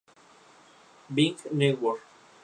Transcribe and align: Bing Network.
Bing 1.13 1.37
Network. 1.51 2.01